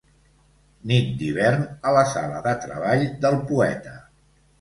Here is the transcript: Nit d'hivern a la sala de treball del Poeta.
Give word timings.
Nit 0.91 1.11
d'hivern 1.19 1.67
a 1.89 1.93
la 1.97 2.05
sala 2.13 2.39
de 2.47 2.53
treball 2.63 3.05
del 3.27 3.39
Poeta. 3.53 3.95